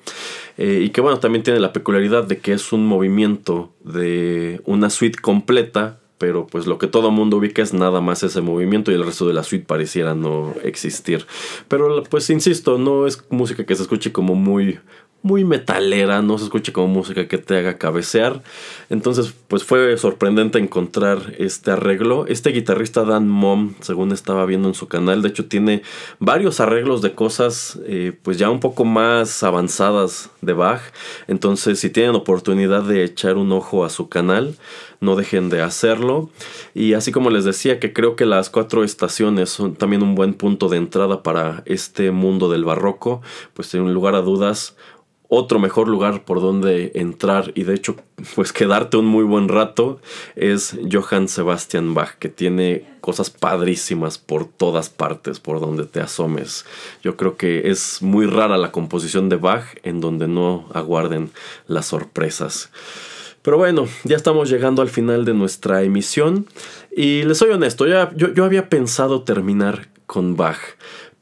[0.58, 4.90] Eh, y que bueno, también tiene la peculiaridad de que es un movimiento de una
[4.90, 8.96] suite completa, pero pues lo que todo mundo ubica es nada más ese movimiento y
[8.96, 11.26] el resto de la suite pareciera no existir.
[11.68, 14.80] Pero pues insisto, no es música que se escuche como muy
[15.26, 18.44] muy metalera, no se escucha como música que te haga cabecear.
[18.92, 22.28] Entonces, pues fue sorprendente encontrar este arreglo.
[22.28, 25.82] Este guitarrista Dan Mom, según estaba viendo en su canal, de hecho tiene
[26.20, 30.82] varios arreglos de cosas eh, pues ya un poco más avanzadas de Bach.
[31.28, 34.56] Entonces, si tienen oportunidad de echar un ojo a su canal,
[35.00, 36.30] no dejen de hacerlo.
[36.76, 40.36] Y así como les decía que creo que las cuatro estaciones son también un buen
[40.36, 43.24] punto de entrada para este mundo del barroco,
[43.56, 44.76] pues sin lugar a dudas
[45.28, 47.96] otro mejor lugar por donde entrar y de hecho
[48.36, 50.00] pues quedarte un muy buen rato
[50.36, 56.66] es Johann Sebastian Bach que tiene cosas padrísimas por todas partes por donde te asomes.
[57.04, 61.32] Yo creo que es muy rara la composición de Bach en donde no aguarden
[61.68, 62.72] las sorpresas.
[63.42, 66.48] Pero bueno, ya estamos llegando al final de nuestra emisión
[66.96, 70.58] y les soy honesto, ya, yo, yo había pensado terminar con Bach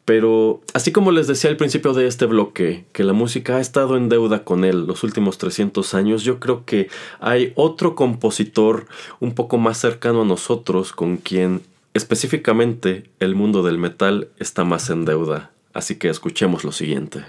[0.05, 3.95] pero así como les decía al principio de este bloque, que la música ha estado
[3.95, 6.89] en deuda con él los últimos 300 años, yo creo que
[7.19, 8.87] hay otro compositor
[9.19, 11.61] un poco más cercano a nosotros con quien
[11.93, 15.51] específicamente el mundo del metal está más en deuda.
[15.73, 17.23] Así que escuchemos lo siguiente.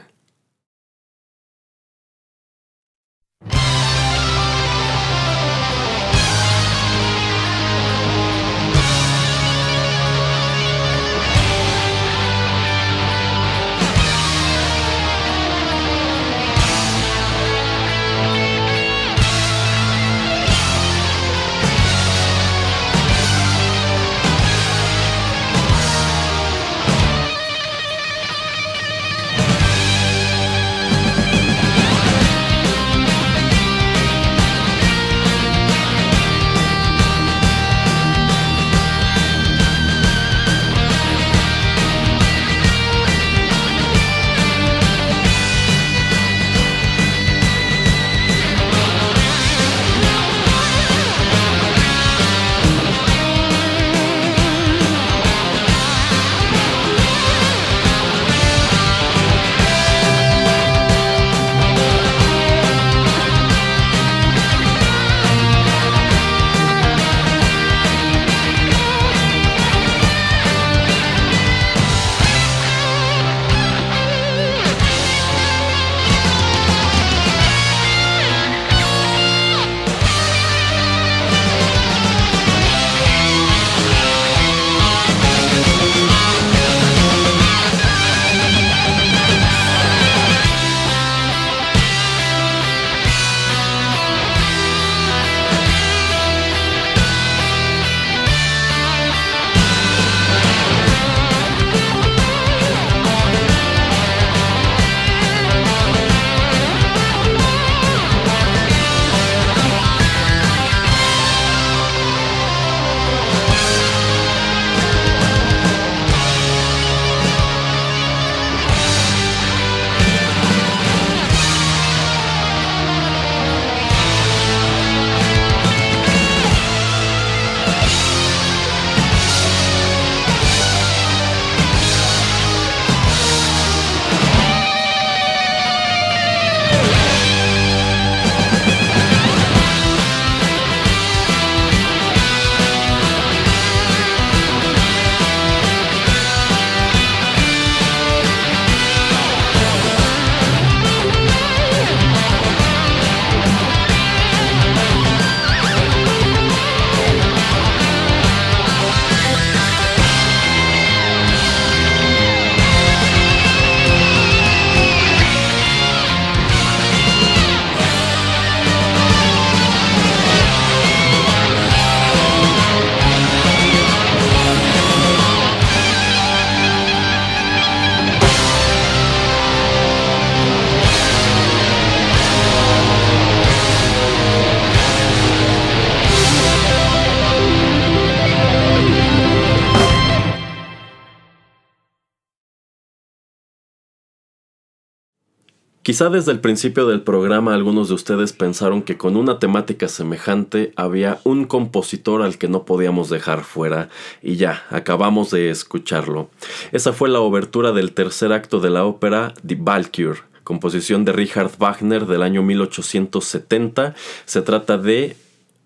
[195.94, 200.72] Quizá desde el principio del programa algunos de ustedes pensaron que con una temática semejante
[200.74, 203.90] había un compositor al que no podíamos dejar fuera
[204.20, 206.30] y ya, acabamos de escucharlo.
[206.72, 211.52] Esa fue la obertura del tercer acto de la ópera Die Valkyr, composición de Richard
[211.60, 213.94] Wagner del año 1870.
[214.24, 215.16] Se trata de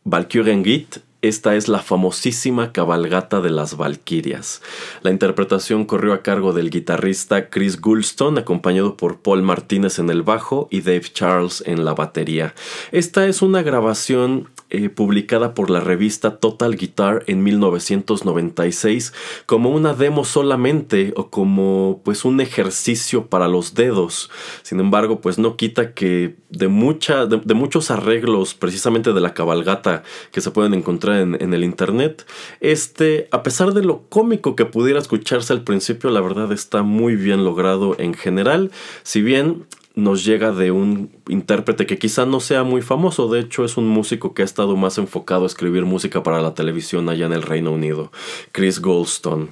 [0.04, 4.62] Valkyriengit esta es la famosísima cabalgata de las Valquirias.
[5.02, 10.22] La interpretación corrió a cargo del guitarrista Chris Goulston, acompañado por Paul Martínez en el
[10.22, 12.54] bajo y Dave Charles en la batería.
[12.92, 19.14] Esta es una grabación eh, publicada por la revista Total Guitar en 1996
[19.46, 24.30] como una demo solamente o como pues un ejercicio para los dedos.
[24.62, 30.02] Sin embargo, pues no quita que de, mucha, de, muchos arreglos precisamente de la cabalgata
[30.32, 32.26] que se pueden encontrar en, en el internet,
[32.60, 37.16] este, a pesar de lo cómico que pudiera escucharse al principio, la verdad está muy
[37.16, 38.70] bien logrado en general.
[39.02, 39.66] Si bien
[39.98, 43.88] nos llega de un intérprete que quizá no sea muy famoso, de hecho es un
[43.88, 47.42] músico que ha estado más enfocado a escribir música para la televisión allá en el
[47.42, 48.12] Reino Unido,
[48.52, 49.48] Chris Goldstone.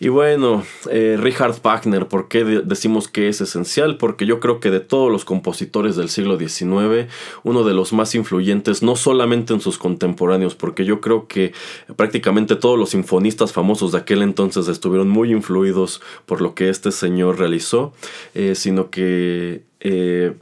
[0.00, 3.96] Y bueno, eh, Richard Wagner, ¿por qué decimos que es esencial?
[3.96, 7.10] Porque yo creo que de todos los compositores del siglo XIX,
[7.42, 11.52] uno de los más influyentes, no solamente en sus contemporáneos, porque yo creo que
[11.96, 16.92] prácticamente todos los sinfonistas famosos de aquel entonces estuvieron muy influidos por lo que este
[16.92, 17.92] señor realizó,
[18.34, 19.62] eh, sino que...
[19.80, 20.34] Eh,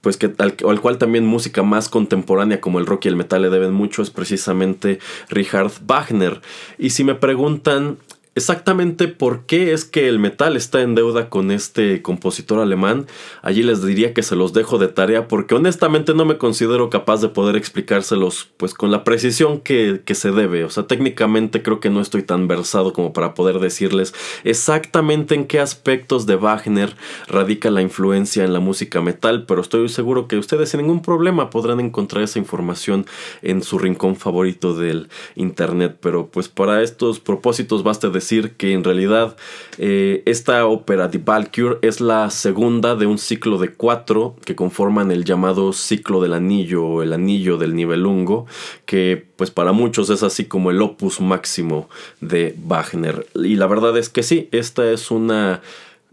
[0.00, 3.40] pues que al, al, cual también música más contemporánea como el rock y el metal
[3.40, 4.98] le deben mucho es precisamente
[5.28, 6.40] Richard Wagner.
[6.76, 7.98] Y si me preguntan
[8.34, 13.06] exactamente por qué es que el metal está en deuda con este compositor alemán,
[13.42, 17.20] allí les diría que se los dejo de tarea porque honestamente no me considero capaz
[17.20, 20.64] de poder explicárselos pues con la precisión que, que se debe.
[20.64, 24.14] O sea, técnicamente creo que no estoy tan versado como para poder decirles
[24.44, 26.96] exactamente en qué aspectos de Wagner
[27.28, 31.50] radica la influencia en la música metal, pero estoy seguro que ustedes sin ningún problema
[31.50, 33.04] podrán encontrar esa información
[33.42, 35.98] en su rincón favorito del internet.
[36.00, 39.36] Pero pues para estos propósitos basta de decir que en realidad
[39.78, 45.10] eh, esta ópera de Valkyr es la segunda de un ciclo de cuatro que conforman
[45.10, 48.46] el llamado ciclo del anillo o el anillo del nivelungo,
[48.86, 51.88] que pues para muchos es así como el opus máximo
[52.20, 53.26] de Wagner.
[53.34, 55.60] Y la verdad es que sí, esta es una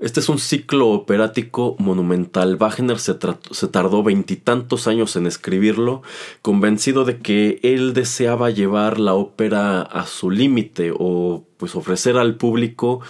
[0.02, 2.56] este es un ciclo operático monumental.
[2.56, 6.04] Wagner se, tardó veintitantos años en escribirlo,
[6.42, 12.36] convencido de que él deseaba llevar la ópera a su límite o pues ofrecer al
[12.36, 13.02] público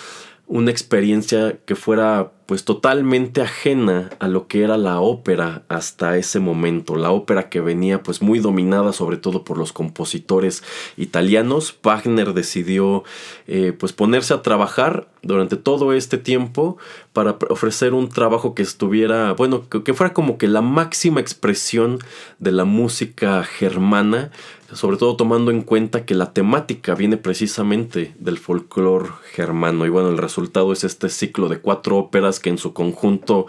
[0.47, 6.39] una experiencia que fuera pues totalmente ajena a lo que era la ópera hasta ese
[6.39, 10.63] momento, la ópera que venía pues muy dominada sobre todo por los compositores
[10.97, 11.77] italianos.
[11.83, 13.03] Wagner decidió
[13.45, 16.77] eh, pues ponerse a trabajar durante todo este tiempo
[17.13, 21.99] para ofrecer un trabajo que estuviera, bueno, que, que fuera como que la máxima expresión
[22.39, 24.31] de la música germana,
[24.73, 30.09] sobre todo tomando en cuenta que la temática viene precisamente del folclore germano y bueno,
[30.09, 33.47] el resultado es este ciclo de cuatro óperas que en su conjunto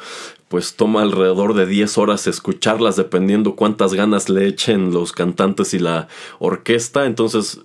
[0.50, 5.78] pues toma alrededor de 10 horas escucharlas dependiendo cuántas ganas le echen los cantantes y
[5.78, 6.08] la
[6.40, 7.06] orquesta.
[7.06, 7.60] Entonces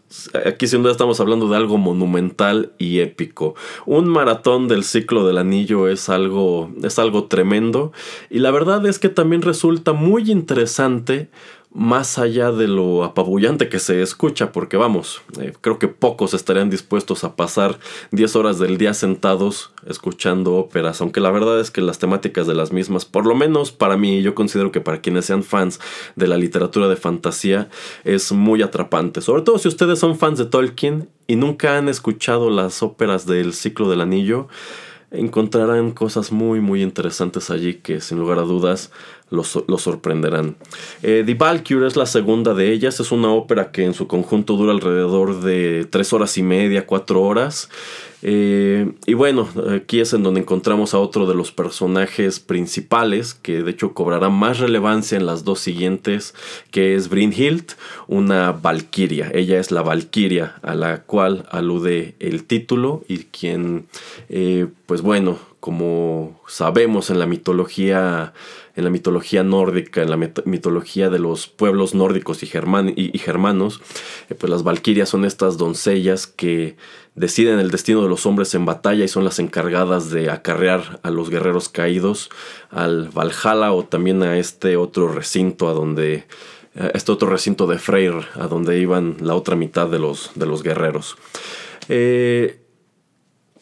[0.45, 3.55] aquí sin duda estamos hablando de algo monumental y épico.
[3.87, 7.91] Un maratón del ciclo del anillo es algo, es algo tremendo
[8.29, 11.29] y la verdad es que también resulta muy interesante
[11.75, 16.69] más allá de lo apabullante que se escucha, porque vamos, eh, creo que pocos estarían
[16.69, 17.79] dispuestos a pasar
[18.11, 22.55] 10 horas del día sentados escuchando óperas, aunque la verdad es que las temáticas de
[22.55, 25.81] las mismas, por lo menos para mí, yo considero que para quienes sean fans
[26.15, 27.69] de la literatura de fantasía,
[28.05, 32.49] es muy atrapante, sobre todo si ustedes son fans de Tolkien y nunca han escuchado
[32.49, 34.47] las óperas del ciclo del anillo,
[35.11, 38.91] encontrarán cosas muy muy interesantes allí que sin lugar a dudas
[39.29, 40.55] los, sorprenderán.
[41.03, 44.55] Eh, The Valkyrie es la segunda de ellas, es una ópera que en su conjunto
[44.55, 47.69] dura alrededor de tres horas y media, cuatro horas.
[48.27, 53.61] Eh, y bueno, aquí es en donde encontramos a otro de los personajes principales, que
[53.61, 56.33] de hecho cobrará más relevancia en las dos siguientes,
[56.71, 57.73] que es Brynhild,
[58.07, 59.29] una valquiria.
[59.33, 63.85] Ella es la valquiria a la cual alude el título y quien,
[64.29, 68.33] eh, pues bueno, como sabemos en la mitología
[68.75, 72.45] en la mitología nórdica, en la mitología de los pueblos nórdicos y,
[72.95, 73.81] y, germanos,
[74.29, 76.75] eh, pues las valquirias son estas doncellas que
[77.15, 81.09] deciden el destino de los hombres en batalla y son las encargadas de acarrear a
[81.09, 82.29] los guerreros caídos
[82.69, 86.25] al Valhalla o también a este otro recinto a donde
[86.93, 90.61] este otro recinto de Freyr a donde iban la otra mitad de los, de los
[90.61, 91.15] guerreros.
[91.87, 92.64] Eh,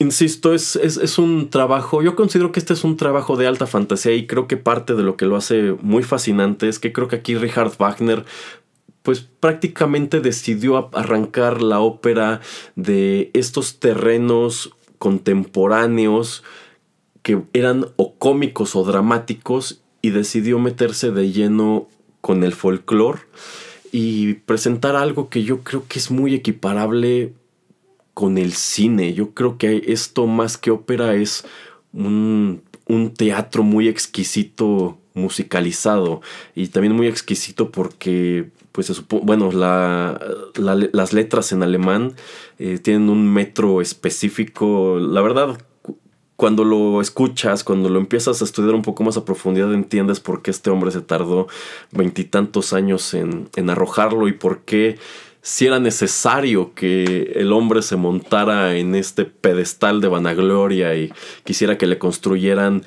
[0.03, 4.13] Insisto, es, es, un trabajo, yo considero que este es un trabajo de alta fantasía
[4.13, 7.15] y creo que parte de lo que lo hace muy fascinante es que creo que
[7.15, 8.25] aquí Richard Wagner
[9.01, 12.41] pues prácticamente decidió arrancar la ópera
[12.75, 16.43] de estos terrenos contemporáneos
[17.21, 21.87] que eran o cómicos o dramáticos y decidió meterse de lleno
[22.19, 23.21] con el folclore
[23.93, 27.31] y presentar algo que yo creo que es muy equiparable
[28.13, 29.13] con el cine.
[29.13, 31.45] Yo creo que esto más que ópera es
[31.93, 32.61] un,
[33.17, 36.21] teatro muy exquisito musicalizado
[36.55, 42.13] y también muy exquisito porque pues se bueno las letras en alemán
[42.57, 45.59] eh, tienen un metro específico la verdad
[46.35, 50.41] cuando lo escuchas, cuando lo empiezas a estudiar un poco más a profundidad, entiendes por
[50.41, 51.47] qué este hombre se tardó
[51.91, 54.97] veintitantos años en, en arrojarlo y por qué
[55.43, 61.11] si era necesario que el hombre se montara en este pedestal de vanagloria y
[61.43, 62.83] quisiera que le construyeran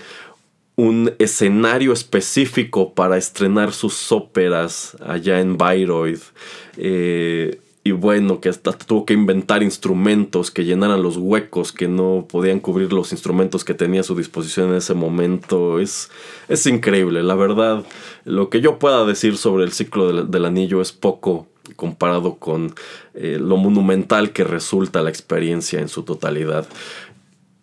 [0.74, 6.32] un escenario específico para estrenar sus óperas allá en Bayreuth.
[6.78, 12.26] Eh, y bueno, que hasta tuvo que inventar instrumentos que llenaran los huecos que no
[12.28, 15.78] podían cubrir los instrumentos que tenía a su disposición en ese momento.
[15.78, 16.10] Es,
[16.48, 17.84] es increíble, la verdad.
[18.24, 22.74] Lo que yo pueda decir sobre el ciclo del anillo es poco comparado con
[23.14, 26.66] eh, lo monumental que resulta la experiencia en su totalidad.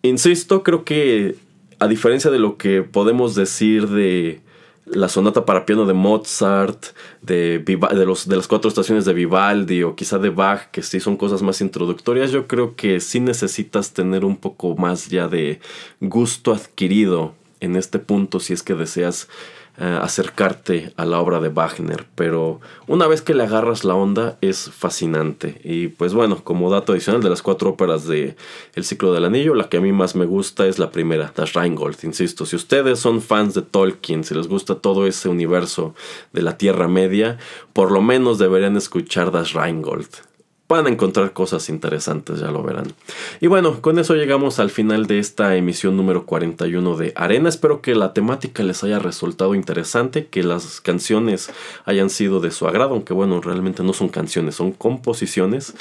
[0.02, 1.36] Insisto, creo que
[1.78, 4.40] a diferencia de lo que podemos decir de
[4.86, 6.86] la sonata para piano de Mozart,
[7.22, 7.62] de,
[8.06, 11.42] los, de las cuatro estaciones de Vivaldi o quizá de Bach, que sí son cosas
[11.42, 15.60] más introductorias, yo creo que sí necesitas tener un poco más ya de
[16.00, 19.28] gusto adquirido en este punto si es que deseas
[19.76, 24.38] eh, acercarte a la obra de Wagner, pero una vez que le agarras la onda
[24.40, 25.60] es fascinante.
[25.64, 28.36] Y pues bueno, como dato adicional de las cuatro óperas de
[28.74, 31.54] El ciclo del anillo, la que a mí más me gusta es la primera, Das
[31.54, 32.04] Rheingold.
[32.04, 35.94] Insisto, si ustedes son fans de Tolkien, si les gusta todo ese universo
[36.32, 37.38] de la Tierra Media,
[37.72, 40.33] por lo menos deberían escuchar Das Rheingold
[40.74, 42.92] van a encontrar cosas interesantes, ya lo verán.
[43.40, 47.48] Y bueno, con eso llegamos al final de esta emisión número 41 de Arena.
[47.48, 51.50] Espero que la temática les haya resultado interesante, que las canciones
[51.84, 55.74] hayan sido de su agrado, aunque bueno, realmente no son canciones, son composiciones.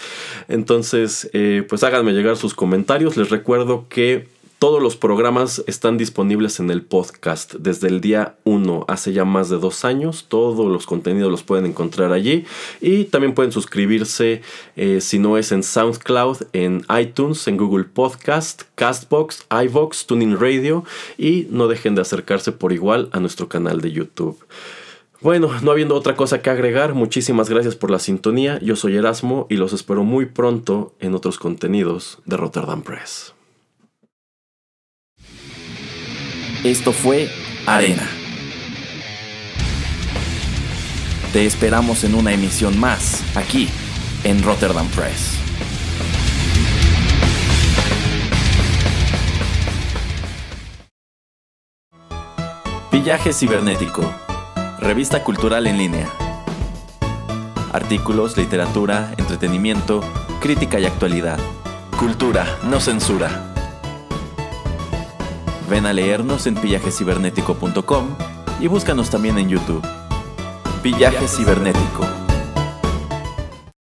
[0.47, 3.17] Entonces, eh, pues háganme llegar sus comentarios.
[3.17, 4.27] Les recuerdo que
[4.63, 9.49] todos los programas están disponibles en el podcast desde el día 1, hace ya más
[9.49, 10.27] de dos años.
[10.29, 12.45] Todos los contenidos los pueden encontrar allí.
[12.79, 14.41] Y también pueden suscribirse,
[14.77, 20.85] eh, si no es en SoundCloud, en iTunes, en Google Podcast, Castbox, iVox, Tuning Radio.
[21.17, 24.45] Y no dejen de acercarse por igual a nuestro canal de YouTube.
[25.19, 28.59] Bueno, no habiendo otra cosa que agregar, muchísimas gracias por la sintonía.
[28.61, 33.32] Yo soy Erasmo y los espero muy pronto en otros contenidos de Rotterdam Press.
[36.63, 37.29] Esto fue
[37.65, 38.07] Arena.
[41.33, 43.67] Te esperamos en una emisión más, aquí,
[44.23, 45.39] en Rotterdam Press.
[52.93, 54.09] Villaje Cibernético,
[54.79, 56.07] revista cultural en línea.
[57.73, 59.99] Artículos, literatura, entretenimiento,
[60.39, 61.39] crítica y actualidad.
[61.99, 63.52] Cultura, no censura.
[65.73, 68.05] Ven a leernos en pillajecibernético.com
[68.59, 69.81] y búscanos también en YouTube.
[70.83, 72.22] Pillaje Cibernético.